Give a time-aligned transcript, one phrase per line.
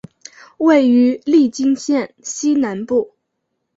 [0.57, 3.13] 位于利津县西南部。